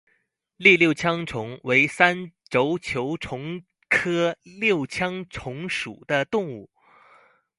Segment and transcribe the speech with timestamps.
[0.57, 6.71] 栗六枪虫为三轴球虫科六枪虫属的动物。